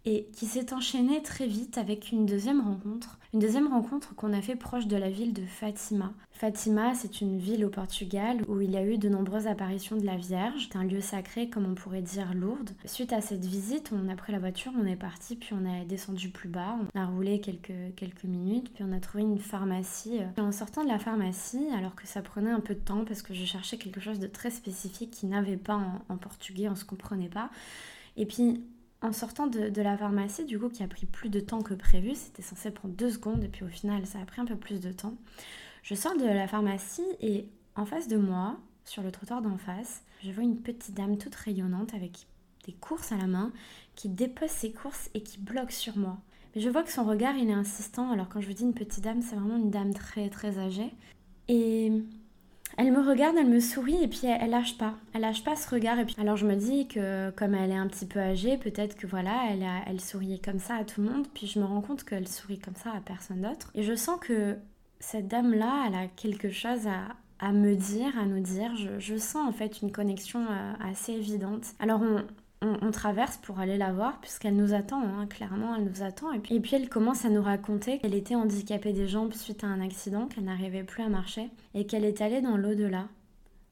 et 0.05 0.27
qui 0.33 0.45
s'est 0.45 0.73
enchaînée 0.73 1.21
très 1.21 1.45
vite 1.45 1.77
avec 1.77 2.11
une 2.11 2.25
deuxième 2.25 2.61
rencontre. 2.61 3.19
Une 3.33 3.39
deuxième 3.39 3.67
rencontre 3.67 4.13
qu'on 4.15 4.33
a 4.33 4.41
fait 4.41 4.55
proche 4.55 4.87
de 4.87 4.97
la 4.97 5.09
ville 5.09 5.33
de 5.33 5.45
Fatima. 5.45 6.13
Fatima, 6.31 6.95
c'est 6.95 7.21
une 7.21 7.37
ville 7.37 7.63
au 7.63 7.69
Portugal 7.69 8.43
où 8.47 8.59
il 8.61 8.71
y 8.71 8.77
a 8.77 8.83
eu 8.83 8.97
de 8.97 9.07
nombreuses 9.07 9.47
apparitions 9.47 9.95
de 9.95 10.05
la 10.05 10.17
Vierge. 10.17 10.67
C'est 10.69 10.77
un 10.77 10.83
lieu 10.83 10.99
sacré, 11.01 11.49
comme 11.49 11.65
on 11.65 11.75
pourrait 11.75 12.01
dire, 12.01 12.33
Lourdes. 12.33 12.71
Suite 12.85 13.13
à 13.13 13.21
cette 13.21 13.45
visite, 13.45 13.91
on 13.93 14.09
a 14.09 14.15
pris 14.15 14.33
la 14.33 14.39
voiture, 14.39 14.73
on 14.77 14.85
est 14.85 14.95
parti, 14.95 15.35
puis 15.35 15.53
on 15.53 15.65
a 15.65 15.85
descendu 15.85 16.29
plus 16.29 16.49
bas. 16.49 16.75
On 16.95 16.99
a 16.99 17.05
roulé 17.05 17.39
quelques, 17.39 17.95
quelques 17.95 18.23
minutes, 18.23 18.73
puis 18.73 18.83
on 18.83 18.91
a 18.91 18.99
trouvé 18.99 19.23
une 19.23 19.37
pharmacie. 19.37 20.17
Et 20.35 20.41
en 20.41 20.51
sortant 20.51 20.83
de 20.83 20.89
la 20.89 20.99
pharmacie, 20.99 21.67
alors 21.77 21.95
que 21.95 22.07
ça 22.07 22.21
prenait 22.21 22.51
un 22.51 22.59
peu 22.59 22.73
de 22.73 22.79
temps 22.79 23.05
parce 23.05 23.21
que 23.21 23.33
je 23.33 23.45
cherchais 23.45 23.77
quelque 23.77 24.01
chose 24.01 24.19
de 24.19 24.27
très 24.27 24.49
spécifique 24.49 25.11
qui 25.11 25.27
n'avait 25.27 25.57
pas 25.57 25.75
en, 25.75 26.01
en 26.09 26.17
portugais, 26.17 26.67
on 26.67 26.75
se 26.75 26.85
comprenait 26.85 27.29
pas. 27.29 27.49
Et 28.17 28.25
puis 28.25 28.61
en 29.01 29.13
sortant 29.13 29.47
de, 29.47 29.81
la 29.81 29.97
pharmacie, 29.97 30.45
du 30.45 30.59
coup, 30.59 30.69
qui 30.69 30.83
a 30.83 30.87
pris 30.87 31.05
plus 31.05 31.29
de 31.29 31.39
temps 31.39 31.61
que 31.61 31.73
prévu, 31.73 32.13
c'était 32.13 32.43
censé 32.43 32.69
prendre 32.71 32.93
deux 32.93 33.11
secondes, 33.11 33.43
et 33.43 33.47
puis 33.47 33.63
au 33.63 33.67
final, 33.67 34.05
ça 34.05 34.19
a 34.19 34.25
pris 34.25 34.41
un 34.41 34.45
peu 34.45 34.55
plus 34.55 34.79
de 34.79 34.91
temps. 34.91 35.15
Je 35.83 35.95
sors 35.95 36.15
de 36.15 36.25
la 36.25 36.47
pharmacie 36.47 37.05
et 37.19 37.47
en 37.75 37.85
face 37.85 38.07
de 38.07 38.17
moi, 38.17 38.59
sur 38.85 39.01
le 39.01 39.11
trottoir 39.11 39.41
d'en 39.41 39.57
face, 39.57 40.03
je 40.23 40.31
vois 40.31 40.43
une 40.43 40.61
petite 40.61 40.93
dame 40.93 41.17
toute 41.17 41.33
rayonnante 41.33 41.93
avec 41.93 42.27
des 42.65 42.73
courses 42.73 43.11
à 43.11 43.17
la 43.17 43.25
main 43.25 43.51
qui 43.95 44.09
dépose 44.09 44.49
ses 44.49 44.71
courses 44.71 45.09
et 45.15 45.23
qui 45.23 45.39
bloque 45.39 45.71
sur 45.71 45.97
moi. 45.97 46.19
Mais 46.53 46.61
je 46.61 46.69
vois 46.69 46.83
que 46.83 46.91
son 46.91 47.03
regard, 47.03 47.35
il 47.35 47.49
est 47.49 47.53
insistant. 47.53 48.11
Alors 48.11 48.29
quand 48.29 48.41
je 48.41 48.47
vous 48.47 48.53
dis 48.53 48.63
une 48.63 48.73
petite 48.73 49.03
dame, 49.03 49.21
c'est 49.21 49.35
vraiment 49.35 49.57
une 49.57 49.71
dame 49.71 49.93
très 49.93 50.29
très 50.29 50.59
âgée. 50.59 50.93
Et 51.47 51.91
elle 52.77 52.91
me 52.91 53.01
regarde, 53.01 53.35
elle 53.37 53.49
me 53.49 53.59
sourit 53.59 54.03
et 54.03 54.07
puis 54.07 54.21
elle, 54.25 54.49
lâche 54.49 54.77
pas. 54.77 54.95
Elle 55.13 55.21
lâche 55.21 55.43
pas 55.43 55.55
ce 55.55 55.69
regard. 55.69 55.99
Et 55.99 56.05
puis 56.05 56.15
alors 56.19 56.37
je 56.37 56.45
me 56.45 56.55
dis 56.55 56.87
que 56.87 57.29
comme 57.31 57.53
elle 57.53 57.71
est 57.71 57.75
un 57.75 57.87
petit 57.87 58.05
peu 58.05 58.19
âgée, 58.19 58.57
peut-être 58.57 58.95
que 58.95 59.07
voilà, 59.07 59.33
elle, 59.49 59.65
elle 59.87 60.01
souriait 60.01 60.39
comme 60.39 60.59
ça 60.59 60.75
à 60.75 60.83
tout 60.83 61.01
le 61.01 61.09
monde. 61.09 61.27
Puis 61.33 61.47
je 61.47 61.59
me 61.59 61.65
rends 61.65 61.81
compte 61.81 62.03
qu'elle 62.03 62.27
sourit 62.27 62.59
comme 62.59 62.75
ça 62.75 62.91
à 62.91 63.01
personne 63.01 63.41
d'autre. 63.41 63.71
Et 63.75 63.83
je 63.83 63.95
sens 63.95 64.19
que 64.19 64.57
cette 64.99 65.27
dame-là, 65.27 65.85
elle 65.87 65.95
a 65.95 66.07
quelque 66.07 66.49
chose 66.49 66.87
à, 67.39 67.51
me 67.51 67.75
dire, 67.75 68.17
à 68.19 68.25
nous 68.25 68.39
dire. 68.39 68.75
Je, 68.75 68.99
je, 68.99 69.17
sens 69.17 69.47
en 69.47 69.51
fait 69.51 69.81
une 69.81 69.91
connexion 69.91 70.45
euh, 70.49 70.73
assez 70.79 71.13
évidente. 71.13 71.65
Alors 71.79 72.01
on, 72.01 72.23
on, 72.61 72.91
traverse 72.91 73.37
pour 73.37 73.59
aller 73.59 73.77
la 73.77 73.91
voir, 73.91 74.19
puisqu'elle 74.21 74.55
nous 74.55 74.73
attend, 74.73 75.01
hein, 75.01 75.25
clairement, 75.25 75.75
elle 75.75 75.85
nous 75.85 76.03
attend. 76.03 76.31
Et 76.31 76.39
puis, 76.39 76.61
elle 76.73 76.89
commence 76.89 77.25
à 77.25 77.29
nous 77.29 77.41
raconter 77.41 77.97
qu'elle 77.97 78.13
était 78.13 78.35
handicapée 78.35 78.93
des 78.93 79.07
jambes 79.07 79.33
suite 79.33 79.63
à 79.63 79.67
un 79.67 79.81
accident, 79.81 80.27
qu'elle 80.27 80.43
n'arrivait 80.43 80.83
plus 80.83 81.03
à 81.03 81.09
marcher, 81.09 81.49
et 81.73 81.85
qu'elle 81.85 82.05
est 82.05 82.21
allée 82.21 82.41
dans 82.41 82.57
l'au-delà. 82.57 83.07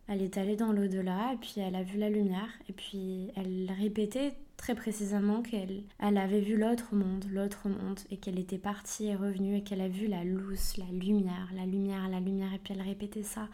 Elle 0.07 0.24
est 0.24 0.38
allée 0.38 0.56
dans 0.56 0.71
l'au-delà, 0.71 1.33
et 1.33 1.38
puis 1.38 1.56
elle 1.57 1.75
a 1.75 1.83
vu 1.83 2.00
la 2.00 2.09
lumière, 2.09 2.50
et 2.68 2.74
puis 2.74 3.30
elle 3.36 3.71
répétait 3.80 4.33
très 4.57 4.74
précisément 4.74 5.44
qu'elle 5.44 5.83
elle 6.00 6.18
avait 6.18 6.41
vu 6.41 6.57
l'autre 6.57 6.95
monde, 6.95 7.25
l'autre 7.31 7.69
monde, 7.69 8.00
et 8.09 8.18
qu'elle 8.18 8.39
était 8.39 8.57
partie 8.57 9.06
et 9.06 9.15
revenue, 9.15 9.57
et 9.57 9.62
qu'elle 9.62 9.81
a 9.81 9.88
vu 9.88 10.07
la 10.07 10.24
lousse, 10.24 10.77
la 10.77 10.91
lumière, 10.91 11.50
la 11.56 11.68
lumière, 11.68 12.09
la 12.09 12.19
lumière, 12.19 12.53
et 12.56 12.57
puis 12.57 12.74
elle 12.74 12.81
répétait 12.81 13.24
ça. 13.24 13.47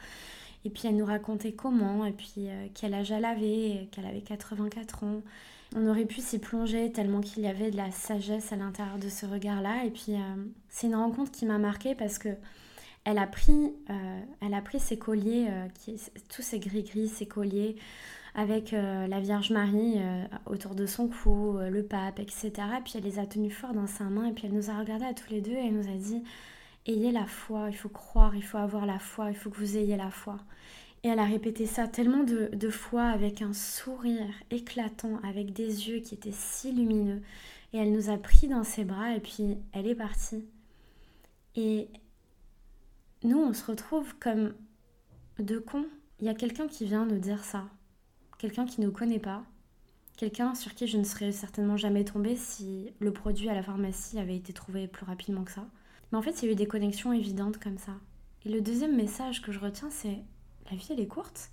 Et 0.65 0.71
puis 0.71 0.87
elle 0.87 0.97
nous 0.97 1.05
racontait 1.05 1.53
comment, 1.53 2.05
et 2.05 2.11
puis 2.11 2.33
euh, 2.49 2.67
quel 2.73 2.95
âge 2.95 3.11
elle 3.11 3.23
avait, 3.23 3.87
qu'elle 3.91 4.07
avait 4.07 4.21
84 4.21 5.03
ans. 5.03 5.21
On 5.75 5.87
aurait 5.87 6.05
pu 6.05 6.21
s'y 6.21 6.39
plonger 6.39 6.91
tellement 6.91 7.21
qu'il 7.21 7.43
y 7.43 7.47
avait 7.47 7.69
de 7.69 7.77
la 7.77 7.91
sagesse 7.91 8.51
à 8.51 8.55
l'intérieur 8.55 8.97
de 8.97 9.07
ce 9.07 9.27
regard-là. 9.27 9.85
Et 9.85 9.91
puis 9.91 10.13
euh, 10.13 10.35
c'est 10.69 10.87
une 10.87 10.95
rencontre 10.95 11.31
qui 11.31 11.45
m'a 11.45 11.59
marquée 11.59 11.93
parce 11.93 12.17
que 12.17 12.29
elle 13.03 13.19
a 13.19 13.27
pris, 13.27 13.75
euh, 13.91 14.19
elle 14.41 14.55
a 14.55 14.61
pris 14.61 14.79
ses 14.79 14.97
colliers, 14.97 15.47
qui, 15.75 16.01
tous 16.35 16.41
ces 16.41 16.57
gris-gris, 16.57 17.09
ses 17.09 17.27
colliers, 17.27 17.75
avec 18.33 18.71
la 18.71 19.19
Vierge 19.19 19.51
Marie 19.51 19.99
autour 20.47 20.73
de 20.73 20.87
son 20.87 21.07
cou, 21.07 21.59
le 21.59 21.83
pape, 21.83 22.19
etc. 22.19 22.51
Puis 22.83 22.93
elle 22.97 23.03
les 23.03 23.19
a 23.19 23.27
tenus 23.27 23.53
fort 23.53 23.73
dans 23.73 23.85
sa 23.85 24.05
main 24.05 24.25
et 24.25 24.31
puis 24.33 24.47
elle 24.47 24.53
nous 24.53 24.71
a 24.71 24.79
regardés 24.79 25.05
à 25.05 25.13
tous 25.13 25.29
les 25.29 25.39
deux 25.39 25.51
et 25.51 25.67
elle 25.67 25.75
nous 25.75 25.87
a 25.87 25.95
dit 25.95 26.23
Ayez 26.87 27.11
la 27.11 27.25
foi, 27.25 27.69
il 27.69 27.75
faut 27.75 27.89
croire, 27.89 28.35
il 28.35 28.43
faut 28.43 28.57
avoir 28.57 28.85
la 28.85 28.99
foi, 28.99 29.29
il 29.29 29.35
faut 29.35 29.49
que 29.49 29.57
vous 29.57 29.77
ayez 29.77 29.97
la 29.97 30.11
foi. 30.11 30.37
Et 31.03 31.07
elle 31.07 31.19
a 31.19 31.25
répété 31.25 31.65
ça 31.65 31.87
tellement 31.87 32.23
de, 32.23 32.69
fois 32.69 33.05
avec 33.09 33.41
un 33.41 33.53
sourire 33.53 34.33
éclatant, 34.49 35.19
avec 35.23 35.53
des 35.53 35.87
yeux 35.87 35.99
qui 35.99 36.15
étaient 36.15 36.31
si 36.31 36.71
lumineux. 36.71 37.21
Et 37.73 37.77
elle 37.77 37.91
nous 37.91 38.09
a 38.09 38.17
pris 38.17 38.47
dans 38.47 38.63
ses 38.63 38.85
bras 38.85 39.15
et 39.15 39.19
puis 39.19 39.57
elle 39.71 39.87
est 39.87 39.95
partie. 39.95 40.45
Et 41.55 41.89
nous, 43.23 43.37
on 43.37 43.53
se 43.53 43.65
retrouve 43.65 44.15
comme 44.19 44.55
deux 45.39 45.59
cons. 45.59 45.85
Il 46.19 46.25
y 46.25 46.29
a 46.29 46.33
quelqu'un 46.33 46.67
qui 46.67 46.85
vient 46.85 47.05
nous 47.05 47.19
dire 47.19 47.43
ça. 47.43 47.65
Quelqu'un 48.39 48.65
qui 48.65 48.81
ne 48.81 48.87
nous 48.87 48.91
connaît 48.91 49.19
pas. 49.19 49.43
Quelqu'un 50.17 50.55
sur 50.55 50.73
qui 50.73 50.87
je 50.87 50.97
ne 50.97 51.03
serais 51.03 51.31
certainement 51.31 51.77
jamais 51.77 52.05
tombée 52.05 52.35
si 52.35 52.91
le 52.99 53.11
produit 53.11 53.49
à 53.49 53.53
la 53.53 53.61
pharmacie 53.61 54.17
avait 54.17 54.37
été 54.37 54.53
trouvé 54.53 54.87
plus 54.87 55.05
rapidement 55.05 55.43
que 55.43 55.51
ça. 55.51 55.67
Mais 56.11 56.17
en 56.17 56.21
fait, 56.21 56.41
il 56.41 56.45
y 56.45 56.49
a 56.49 56.51
eu 56.51 56.55
des 56.55 56.67
connexions 56.67 57.13
évidentes 57.13 57.59
comme 57.59 57.77
ça. 57.77 57.93
Et 58.45 58.49
le 58.49 58.61
deuxième 58.61 58.95
message 58.95 59.41
que 59.41 59.51
je 59.51 59.59
retiens, 59.59 59.89
c'est 59.89 60.23
la 60.69 60.77
vie, 60.77 60.87
elle 60.91 60.99
est 60.99 61.07
courte. 61.07 61.51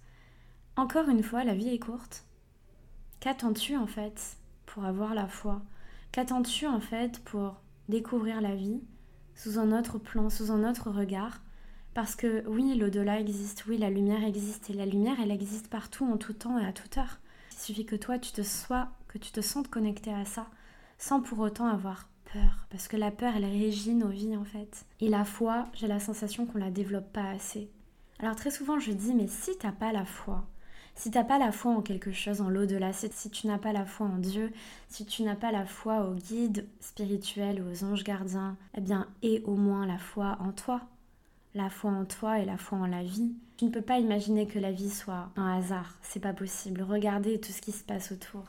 Encore 0.77 1.09
une 1.09 1.23
fois, 1.23 1.45
la 1.45 1.55
vie 1.55 1.69
est 1.69 1.79
courte. 1.79 2.25
Qu'attends-tu 3.21 3.77
en 3.77 3.87
fait 3.87 4.37
pour 4.67 4.85
avoir 4.85 5.15
la 5.15 5.27
foi? 5.27 5.63
Qu'attends-tu 6.13 6.67
en 6.67 6.81
fait 6.81 7.21
pour 7.21 7.61
découvrir 7.89 8.41
la 8.41 8.55
vie 8.55 8.83
sous 9.35 9.59
un 9.59 9.77
autre 9.79 9.99
plan, 9.99 10.29
sous 10.29 10.51
un 10.51 10.69
autre 10.69 10.91
regard? 10.91 11.41
Parce 11.95 12.17
que 12.17 12.47
oui, 12.49 12.75
l'au-delà 12.75 13.21
existe, 13.21 13.65
oui, 13.67 13.77
la 13.77 13.91
lumière 13.91 14.25
existe, 14.25 14.71
et 14.71 14.73
la 14.73 14.87
lumière, 14.87 15.17
elle 15.23 15.31
existe 15.31 15.69
partout, 15.69 16.07
en 16.07 16.17
tout 16.17 16.33
temps 16.33 16.59
et 16.59 16.65
à 16.65 16.73
toute 16.73 16.97
heure. 16.97 17.19
Il 17.53 17.59
suffit 17.59 17.85
que 17.85 17.97
toi, 17.97 18.19
tu 18.19 18.33
te 18.33 18.43
sois, 18.43 18.89
que 19.09 19.19
tu 19.19 19.31
te 19.31 19.43
sentes 19.43 19.69
connecté 19.69 20.13
à 20.13 20.25
ça, 20.25 20.49
sans 20.97 21.21
pour 21.21 21.39
autant 21.41 21.67
avoir 21.67 22.09
Parce 22.71 22.89
que 22.89 22.97
la 22.97 23.11
peur, 23.11 23.35
elle 23.37 23.45
régit 23.45 23.95
nos 23.95 24.09
vies 24.09 24.37
en 24.37 24.45
fait. 24.45 24.87
Et 25.01 25.09
la 25.09 25.25
foi, 25.25 25.67
j'ai 25.75 25.87
la 25.87 26.01
sensation 26.01 26.47
qu'on 26.47 26.59
la 26.59 26.71
développe 26.71 27.13
pas 27.13 27.31
assez. 27.31 27.71
Alors 28.19 28.37
très 28.37 28.51
souvent 28.51 28.79
je 28.79 28.93
dis 28.93 29.15
mais 29.15 29.27
si 29.27 29.57
t'as 29.59 29.73
pas 29.73 29.93
la 29.93 30.05
foi, 30.05 30.45
si 30.95 31.11
t'as 31.11 31.25
pas 31.25 31.39
la 31.39 31.51
foi 31.51 31.73
en 31.73 31.83
quelque 31.83 32.13
chose, 32.13 32.41
en 32.41 32.49
l'au-delà, 32.49 32.93
si 32.93 33.31
tu 33.31 33.47
n'as 33.47 33.59
pas 33.59 33.73
la 33.73 33.85
foi 33.85 34.07
en 34.07 34.19
Dieu, 34.19 34.53
si 34.89 35.05
tu 35.05 35.23
n'as 35.23 35.35
pas 35.35 35.51
la 35.51 35.67
foi 35.67 36.07
aux 36.09 36.15
guides 36.15 36.69
spirituels 36.81 37.63
aux 37.63 37.85
anges 37.85 38.05
gardiens, 38.05 38.57
eh 38.77 38.81
bien 38.81 39.09
aie 39.23 39.43
au 39.45 39.57
moins 39.57 39.87
la 39.87 39.99
foi 39.99 40.37
en 40.41 40.53
toi. 40.53 40.83
La 41.55 41.69
foi 41.69 41.91
en 41.91 42.05
toi 42.05 42.39
et 42.39 42.45
la 42.45 42.57
foi 42.57 42.79
en 42.79 42.87
la 42.87 43.03
vie. 43.03 43.35
Tu 43.57 43.67
ne 43.67 43.71
peux 43.71 43.83
pas 43.83 43.99
imaginer 43.99 44.47
que 44.47 44.59
la 44.59 44.73
vie 44.73 44.91
soit 44.91 45.31
un 45.37 45.59
hasard, 45.59 45.97
c'est 46.03 46.21
pas 46.21 46.33
possible. 46.33 46.83
Regardez 46.83 47.41
tout 47.41 47.53
ce 47.53 47.61
qui 47.61 47.73
se 47.73 47.85
passe 47.85 48.13
autour. 48.13 48.45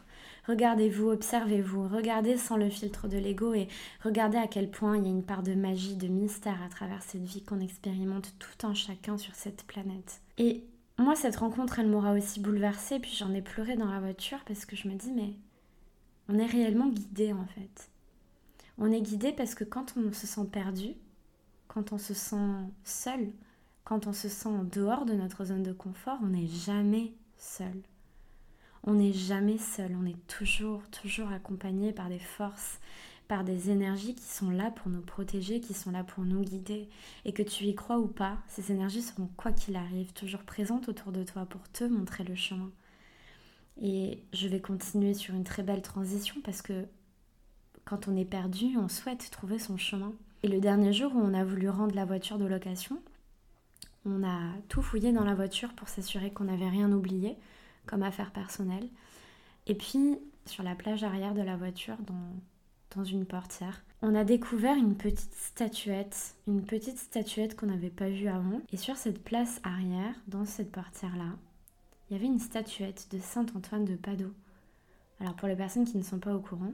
Regardez-vous, 0.48 1.10
observez-vous, 1.10 1.88
regardez 1.88 2.38
sans 2.38 2.58
le 2.58 2.70
filtre 2.70 3.08
de 3.08 3.18
l'ego 3.18 3.54
et 3.54 3.70
regardez 4.04 4.38
à 4.38 4.48
quel 4.48 4.70
point 4.70 4.98
il 4.98 5.04
y 5.04 5.08
a 5.08 5.12
une 5.12 5.24
part 5.24 5.42
de 5.42 5.54
magie, 5.54 5.96
de 5.96 6.08
mystère 6.08 6.62
à 6.62 6.68
travers 6.68 7.02
cette 7.02 7.24
vie 7.24 7.44
qu'on 7.44 7.62
expérimente 7.62 8.34
tout 8.40 8.68
un 8.68 8.74
chacun 8.74 9.18
sur 9.18 9.36
cette 9.36 9.64
planète. 9.64 10.22
Et 10.38 10.66
moi, 10.98 11.16
cette 11.16 11.38
rencontre, 11.38 11.80
elle 11.80 11.88
m'aura 11.88 12.14
aussi 12.14 12.42
bouleversée, 12.42 13.00
puis 13.00 13.16
j'en 13.16 13.34
ai 13.34 13.42
pleuré 13.42 13.78
dans 13.78 13.90
la 13.90 14.02
voiture 14.02 14.44
parce 14.46 14.66
que 14.66 14.76
je 14.76 14.90
me 14.90 14.96
dis, 14.96 15.12
mais 15.12 15.34
on 16.28 16.38
est 16.38 16.46
réellement 16.46 16.90
guidé 16.90 17.32
en 17.32 17.46
fait. 17.46 17.90
On 18.78 18.92
est 18.92 19.02
guidé 19.02 19.32
parce 19.32 19.56
que 19.56 19.64
quand 19.64 19.94
on 19.98 20.12
se 20.12 20.28
sent 20.28 20.46
perdu, 20.52 20.96
quand 21.68 21.94
on 21.94 21.98
se 21.98 22.14
sent 22.14 22.36
seul, 22.84 23.32
quand 23.86 24.08
on 24.08 24.14
se 24.14 24.30
sent 24.30 24.50
en 24.50 24.64
dehors 24.64 25.06
de 25.06 25.14
notre 25.14 25.46
zone 25.46 25.64
de 25.64 25.74
confort, 25.74 26.20
on 26.22 26.28
n'est 26.28 26.48
jamais 26.48 27.14
seul. 27.38 27.82
On 28.86 28.94
n'est 28.96 29.14
jamais 29.14 29.58
seul, 29.58 29.96
on 30.02 30.06
est 30.06 30.28
toujours, 30.28 30.84
toujours 30.90 31.32
accompagné 31.32 31.94
par 31.94 32.10
des 32.10 32.20
forces, 32.20 32.80
par 33.30 33.46
des 33.46 33.70
énergies 33.70 34.14
qui 34.14 34.26
sont 34.26 34.50
là 34.50 34.72
pour 34.72 34.90
nous 34.90 35.02
protéger, 35.02 35.62
qui 35.62 35.74
sont 35.74 35.92
là 35.92 36.04
pour 36.04 36.26
nous 36.26 36.42
guider. 36.42 36.90
Et 37.24 37.32
que 37.32 37.44
tu 37.44 37.64
y 37.64 37.76
crois 37.76 38.00
ou 38.00 38.08
pas, 38.08 38.38
ces 38.48 38.72
énergies 38.72 39.02
seront, 39.02 39.30
quoi 39.38 39.54
qu'il 39.54 39.78
arrive, 39.78 40.12
toujours 40.12 40.44
présentes 40.44 40.90
autour 40.90 41.14
de 41.14 41.24
toi 41.24 41.46
pour 41.46 41.70
te 41.72 41.86
montrer 41.86 42.26
le 42.26 42.36
chemin. 42.36 42.72
Et 43.82 44.20
je 44.34 44.48
vais 44.50 44.60
continuer 44.60 45.14
sur 45.14 45.34
une 45.34 45.46
très 45.46 45.64
belle 45.64 45.82
transition 45.82 46.36
parce 46.44 46.62
que 46.62 46.86
quand 47.86 48.08
on 48.08 48.18
est 48.18 48.26
perdu, 48.26 48.78
on 48.78 48.90
souhaite 48.90 49.30
trouver 49.32 49.60
son 49.60 49.78
chemin. 49.78 50.14
Et 50.44 50.50
le 50.50 50.60
dernier 50.60 50.92
jour 50.92 51.16
où 51.16 51.20
on 51.20 51.34
a 51.34 51.46
voulu 51.46 51.70
rendre 51.70 51.96
la 51.96 52.06
voiture 52.06 52.38
de 52.38 52.46
location, 52.46 53.02
on 54.06 54.26
a 54.26 54.40
tout 54.68 54.82
fouillé 54.82 55.14
dans 55.14 55.24
la 55.24 55.36
voiture 55.36 55.74
pour 55.74 55.88
s'assurer 55.88 56.32
qu'on 56.32 56.44
n'avait 56.46 56.70
rien 56.70 56.92
oublié 56.92 57.38
comme 57.86 58.04
affaire 58.04 58.32
personnelle. 58.32 58.90
Et 59.68 59.76
puis, 59.76 60.18
sur 60.46 60.64
la 60.64 60.76
plage 60.76 61.04
arrière 61.04 61.34
de 61.34 61.42
la 61.42 61.56
voiture, 61.56 61.98
dans, 62.06 62.96
dans 62.96 63.04
une 63.04 63.26
portière, 63.26 63.84
on 64.02 64.16
a 64.16 64.24
découvert 64.26 64.76
une 64.76 64.96
petite 64.96 65.34
statuette, 65.34 66.36
une 66.48 66.64
petite 66.64 66.98
statuette 66.98 67.56
qu'on 67.56 67.68
n'avait 67.68 67.90
pas 67.90 68.10
vue 68.10 68.28
avant. 68.28 68.62
Et 68.72 68.78
sur 68.78 68.98
cette 68.98 69.24
place 69.24 69.62
arrière, 69.64 70.16
dans 70.28 70.46
cette 70.46 70.72
portière-là, 70.72 71.38
il 72.10 72.14
y 72.14 72.20
avait 72.20 72.28
une 72.28 72.40
statuette 72.40 73.08
de 73.12 73.20
Saint 73.20 73.46
Antoine 73.56 73.86
de 73.86 73.96
Padoue. 73.96 74.34
Alors 75.20 75.36
pour 75.36 75.48
les 75.48 75.56
personnes 75.56 75.86
qui 75.86 75.98
ne 75.98 76.04
sont 76.04 76.20
pas 76.20 76.36
au 76.36 76.42
courant, 76.42 76.74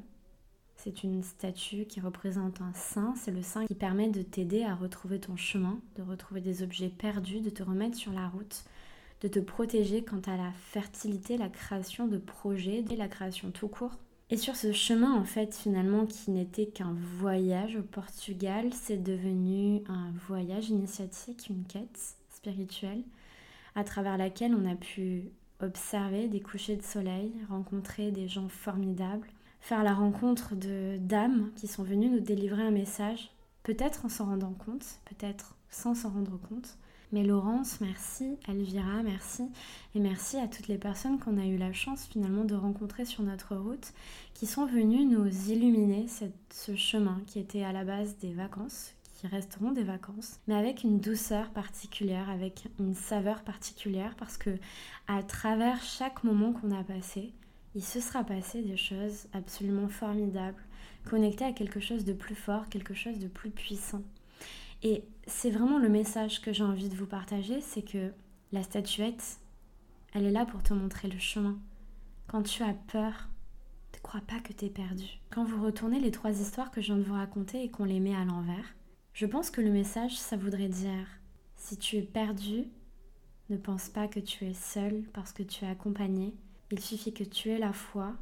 c'est 0.76 1.04
une 1.04 1.24
statue 1.24 1.86
qui 1.86 2.00
représente 2.00 2.62
un 2.62 2.74
saint. 2.74 3.14
C'est 3.18 3.32
le 3.32 3.44
saint 3.44 3.66
qui 3.66 3.76
permet 3.76 4.10
de 4.10 4.22
t'aider 4.22 4.64
à 4.64 4.74
retrouver 4.74 5.20
ton 5.20 5.36
chemin, 5.36 5.80
de 5.98 6.02
retrouver 6.02 6.42
des 6.42 6.64
objets 6.64 6.90
perdus, 6.90 7.42
de 7.42 7.50
te 7.50 7.62
remettre 7.62 7.98
sur 7.98 8.14
la 8.14 8.28
route, 8.28 8.64
de 9.22 9.28
te 9.28 9.40
protéger 9.40 10.04
quant 10.04 10.22
à 10.28 10.38
la 10.38 10.52
fertilité, 10.52 11.38
la 11.38 11.50
création 11.50 12.08
de 12.08 12.18
projets, 12.18 12.86
et 12.90 12.96
la 12.96 13.08
création 13.08 13.52
tout 13.52 13.68
court. 13.68 13.98
Et 14.30 14.38
sur 14.38 14.56
ce 14.56 14.72
chemin, 14.72 15.14
en 15.14 15.26
fait, 15.26 15.56
finalement, 15.56 16.06
qui 16.06 16.32
n'était 16.32 16.68
qu'un 16.68 16.96
voyage 17.18 17.76
au 17.76 17.82
Portugal, 17.82 18.70
c'est 18.74 19.02
devenu 19.02 19.82
un 19.88 20.12
voyage 20.28 20.70
initiatique, 20.70 21.48
une 21.50 21.66
quête 21.66 22.16
spirituelle, 22.30 23.04
à 23.76 23.84
travers 23.84 24.18
laquelle 24.18 24.54
on 24.54 24.70
a 24.70 24.76
pu 24.76 25.32
observer 25.62 26.28
des 26.28 26.40
couchers 26.40 26.78
de 26.78 26.84
soleil, 26.84 27.34
rencontrer 27.50 28.12
des 28.12 28.28
gens 28.28 28.50
formidables, 28.50 29.28
faire 29.60 29.84
la 29.84 29.94
rencontre 29.94 30.56
de 30.56 30.98
dames 31.00 31.52
qui 31.56 31.68
sont 31.68 31.84
venues 31.84 32.10
nous 32.10 32.20
délivrer 32.20 32.62
un 32.62 32.72
message, 32.72 33.32
peut-être 33.64 34.06
en 34.06 34.10
s'en 34.10 34.26
rendant 34.26 34.54
compte, 34.54 34.86
peut-être 35.06 35.56
sans 35.70 35.96
s'en 35.96 36.10
rendre 36.10 36.38
compte. 36.38 36.78
Mais 37.12 37.24
Laurence, 37.24 37.82
merci, 37.82 38.38
Elvira, 38.48 39.02
merci, 39.04 39.50
et 39.96 40.00
merci 40.00 40.38
à 40.38 40.48
toutes 40.48 40.68
les 40.68 40.78
personnes 40.78 41.18
qu'on 41.18 41.40
a 41.40 41.46
eu 41.48 41.58
la 41.58 41.74
chance 41.74 42.06
finalement 42.06 42.44
de 42.44 42.54
rencontrer 42.54 43.04
sur 43.04 43.24
notre 43.24 43.56
route, 43.56 43.94
qui 44.36 44.46
sont 44.46 44.68
venues 44.68 45.06
nous 45.06 45.28
illuminer 45.50 46.06
ce 46.52 46.76
chemin 46.76 47.20
qui 47.26 47.40
était 47.40 47.64
à 47.64 47.72
la 47.72 47.84
base 47.84 48.18
des 48.18 48.34
vacances, 48.34 48.94
qui 49.16 49.26
resteront 49.26 49.72
des 49.72 49.84
vacances, 49.84 50.40
mais 50.48 50.54
avec 50.54 50.84
une 50.84 51.00
douceur 51.00 51.50
particulière, 51.50 52.30
avec 52.30 52.68
une 52.80 52.94
saveur 52.94 53.42
particulière, 53.42 54.14
parce 54.16 54.38
que 54.38 54.52
à 55.08 55.24
travers 55.24 55.82
chaque 55.82 56.24
moment 56.24 56.54
qu'on 56.54 56.72
a 56.72 56.84
passé, 56.84 57.34
il 57.74 57.84
se 57.84 58.02
sera 58.02 58.24
passé 58.24 58.62
des 58.62 58.78
choses 58.78 59.28
absolument 59.34 59.88
formidables, 59.88 60.64
connectées 61.06 61.46
à 61.46 61.54
quelque 61.54 61.80
chose 61.80 62.06
de 62.06 62.14
plus 62.14 62.36
fort, 62.36 62.70
quelque 62.70 62.94
chose 62.94 63.18
de 63.18 63.28
plus 63.28 63.50
puissant. 63.50 64.04
Et 64.82 65.04
c'est 65.28 65.52
vraiment 65.52 65.80
le 65.80 65.90
message 65.90 66.42
que 66.42 66.54
j'ai 66.54 66.64
envie 66.64 66.90
de 66.90 66.96
vous 66.96 67.06
partager, 67.06 67.62
c'est 67.62 67.82
que 67.82 68.14
la 68.52 68.64
statuette, 68.64 69.40
elle 70.14 70.26
est 70.26 70.32
là 70.32 70.46
pour 70.46 70.64
te 70.64 70.74
montrer 70.74 71.08
le 71.08 71.20
chemin. 71.20 71.60
Quand 72.28 72.44
tu 72.44 72.64
as 72.64 72.74
peur, 72.74 73.30
ne 73.94 74.00
crois 74.00 74.22
pas 74.22 74.40
que 74.40 74.54
tu 74.54 74.66
es 74.66 74.70
perdu. 74.70 75.20
Quand 75.30 75.44
vous 75.44 75.64
retournez 75.64 76.00
les 76.00 76.12
trois 76.12 76.32
histoires 76.32 76.72
que 76.72 76.82
je 76.82 76.88
viens 76.88 76.98
de 76.98 77.04
vous 77.04 77.14
raconter 77.14 77.64
et 77.64 77.70
qu'on 77.70 77.86
les 77.86 78.00
met 78.00 78.16
à 78.16 78.26
l'envers, 78.26 78.76
je 79.14 79.26
pense 79.26 79.52
que 79.52 79.62
le 79.62 79.72
message, 79.72 80.18
ça 80.18 80.38
voudrait 80.38 80.70
dire, 80.70 81.08
si 81.58 81.78
tu 81.78 81.98
es 81.98 82.02
perdu, 82.02 82.66
ne 83.50 83.58
pense 83.58 83.90
pas 83.90 84.08
que 84.08 84.20
tu 84.20 84.46
es 84.46 84.54
seul 84.54 85.04
parce 85.14 85.34
que 85.34 85.44
tu 85.44 85.66
es 85.66 85.68
accompagné 85.68 86.34
il 86.72 86.80
suffit 86.80 87.14
que 87.14 87.24
tu 87.24 87.50
aies 87.50 87.58
la 87.58 87.74
foi 87.74 88.16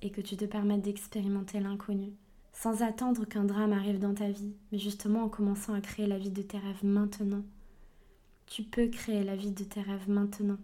et 0.00 0.10
que 0.10 0.20
tu 0.20 0.36
te 0.36 0.44
permettes 0.44 0.82
d'expérimenter 0.82 1.60
l'inconnu, 1.60 2.12
sans 2.52 2.82
attendre 2.82 3.24
qu'un 3.24 3.44
drame 3.44 3.72
arrive 3.72 3.98
dans 3.98 4.14
ta 4.14 4.28
vie, 4.28 4.54
mais 4.70 4.78
justement 4.78 5.24
en 5.24 5.28
commençant 5.28 5.74
à 5.74 5.80
créer 5.80 6.06
la 6.06 6.18
vie 6.18 6.30
de 6.30 6.42
tes 6.42 6.58
rêves 6.58 6.84
maintenant. 6.84 7.42
Tu 8.46 8.62
peux 8.62 8.88
créer 8.88 9.24
la 9.24 9.36
vie 9.36 9.50
de 9.50 9.64
tes 9.64 9.80
rêves 9.80 10.08
maintenant. 10.08 10.58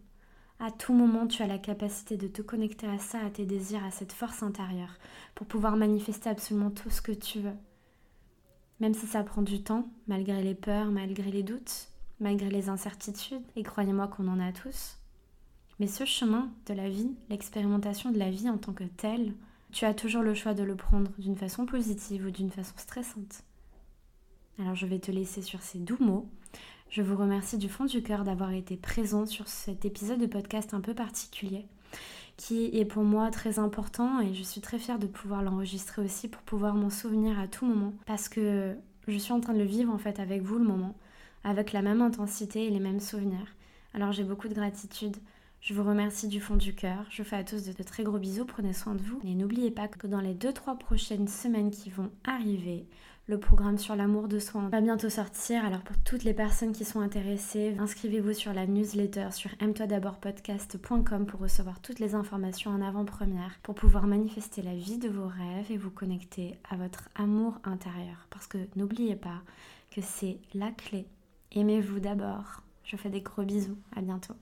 À 0.61 0.71
tout 0.71 0.93
moment, 0.93 1.27
tu 1.27 1.43
as 1.43 1.47
la 1.47 1.59
capacité 1.59 2.17
de 2.17 2.27
te 2.27 2.43
connecter 2.43 2.87
à 2.87 2.99
ça, 2.99 3.21
à 3.25 3.31
tes 3.31 3.47
désirs, 3.47 3.85
à 3.85 3.91
cette 3.91 4.13
force 4.13 4.43
intérieure, 4.43 4.99
pour 5.35 5.47
pouvoir 5.47 5.77
manifester 5.77 6.29
absolument 6.29 6.71
tout 6.71 6.91
ce 6.91 7.01
que 7.01 7.13
tu 7.13 7.39
veux. 7.41 7.57
Même 8.81 8.95
si 8.95 9.07
ça 9.07 9.23
prend 9.23 9.43
du 9.43 9.63
temps, 9.63 9.89
malgré 10.09 10.43
les 10.43 10.55
peurs, 10.55 10.91
malgré 10.91 11.31
les 11.31 11.43
doutes, 11.43 11.89
malgré 12.21 12.51
les 12.51 12.69
incertitudes, 12.69 13.43
et 13.57 13.63
croyez-moi 13.63 14.09
qu'on 14.09 14.29
en 14.29 14.41
a 14.41 14.53
tous, 14.53 14.99
mais 15.79 15.87
ce 15.87 16.05
chemin 16.05 16.51
de 16.67 16.75
la 16.75 16.89
vie, 16.89 17.15
l'expérimentation 17.31 18.11
de 18.11 18.19
la 18.19 18.31
vie 18.31 18.51
en 18.51 18.59
tant 18.59 18.73
que 18.73 18.85
telle, 18.85 19.33
tu 19.73 19.85
as 19.85 19.95
toujours 19.95 20.23
le 20.23 20.35
choix 20.35 20.55
de 20.55 20.63
le 20.63 20.77
prendre 20.77 21.11
d'une 21.19 21.37
façon 21.37 21.67
positive 21.67 22.27
ou 22.27 22.31
d'une 22.31 22.51
façon 22.51 22.75
stressante. 22.77 23.43
Alors 24.59 24.75
je 24.75 24.87
vais 24.87 24.99
te 24.99 25.11
laisser 25.11 25.43
sur 25.43 25.63
ces 25.63 25.79
doux 25.79 25.99
mots. 26.01 26.29
Je 26.91 27.03
vous 27.03 27.17
remercie 27.17 27.59
du 27.59 27.69
fond 27.69 27.85
du 27.85 28.03
cœur 28.03 28.25
d'avoir 28.25 28.53
été 28.53 28.77
présent 28.77 29.27
sur 29.27 29.47
cet 29.47 29.85
épisode 29.85 30.21
de 30.21 30.27
podcast 30.27 30.75
un 30.75 30.81
peu 30.81 30.95
particulier 30.95 31.67
qui 32.39 32.71
est 32.73 32.85
pour 32.85 33.03
moi 33.03 33.31
très 33.31 33.59
important 33.59 34.21
et 34.21 34.33
je 34.33 34.43
suis 34.45 34.61
très 34.61 34.79
fière 34.79 35.01
de 35.01 35.09
pouvoir 35.09 35.43
l'enregistrer 35.43 36.03
aussi 36.03 36.29
pour 36.29 36.41
pouvoir 36.43 36.75
m'en 36.75 36.89
souvenir 36.89 37.39
à 37.39 37.49
tout 37.49 37.67
moment 37.67 37.93
parce 38.07 38.29
que 38.29 38.77
je 39.09 39.19
suis 39.19 39.33
en 39.33 39.41
train 39.41 39.53
de 39.53 39.59
le 39.59 39.65
vivre 39.65 39.93
en 39.93 39.99
fait 39.99 40.21
avec 40.21 40.43
vous 40.43 40.57
le 40.57 40.65
moment, 40.65 40.95
avec 41.43 41.73
la 41.73 41.83
même 41.83 42.01
intensité 42.01 42.65
et 42.65 42.71
les 42.71 42.79
mêmes 42.79 43.01
souvenirs. 43.01 43.57
Alors 43.93 44.13
j'ai 44.13 44.23
beaucoup 44.23 44.47
de 44.47 44.55
gratitude 44.55 45.17
je 45.61 45.75
vous 45.75 45.83
remercie 45.83 46.29
du 46.29 46.41
fond 46.41 46.57
du 46.57 46.75
cœur. 46.75 47.05
Je 47.11 47.23
vous 47.23 47.29
fais 47.29 47.37
à 47.37 47.45
tous 47.45 47.65
de, 47.65 47.83
très 47.83 48.05
gros 48.05 48.19
bisous. 48.19 48.45
Prenez 48.45 48.73
soin 48.73 48.95
de 48.95 49.03
vous. 49.03 49.21
Et 49.25 49.35
n'oubliez 49.35 49.71
pas 49.71 49.89
que 49.89 50.07
dans 50.07 50.21
les 50.21 50.35
2-3 50.35 50.79
prochaines 50.79 51.29
semaines 51.29 51.71
qui 51.71 51.91
vont 51.91 52.11
arriver, 52.25 52.87
le 53.27 53.39
programme 53.39 53.77
sur 53.77 53.95
l'amour 53.95 54.29
de 54.29 54.39
soi 54.39 54.69
va 54.71 54.81
bientôt 54.81 55.11
sortir. 55.11 55.65
Alors 55.65 55.83
pour 55.83 55.99
toutes 55.99 56.25
les 56.25 56.33
personnes 56.33 56.73
qui 56.73 56.87
sont 56.87 57.01
intéressées, 57.01 57.77
inscrivez-vous 57.79 58.33
sur 58.33 58.55
la 58.55 58.67
newsletter 58.67 59.29
sur 59.33 59.51
aime-toi 59.61 59.87
d'abord 59.87 60.19
podcast.com 60.19 61.27
pour 61.27 61.41
recevoir 61.41 61.83
toutes 61.83 61.99
les 61.99 62.15
informations 62.15 62.71
en 62.71 62.81
avant-première, 62.81 63.59
pour 63.63 63.75
pouvoir 63.75 64.07
manifester 64.07 64.63
la 64.63 64.75
vie 64.75 64.97
de 64.97 65.11
vos 65.11 65.27
rêves 65.27 65.71
et 65.71 65.77
vous 65.77 65.91
connecter 65.91 66.59
à 66.71 66.77
votre 66.77 67.11
amour 67.17 67.59
intérieur. 67.65 68.27
Parce 68.31 68.47
que 68.47 68.59
n'oubliez 68.77 69.17
pas 69.17 69.43
que 69.91 70.01
c'est 70.01 70.39
la 70.55 70.71
clé. 70.71 71.07
Aimez-vous 71.53 72.01
d'abord. 72.01 72.63
Je 72.85 72.97
fais 72.97 73.11
des 73.11 73.21
gros 73.21 73.43
bisous. 73.43 73.77
À 73.95 74.01
bientôt. 74.01 74.39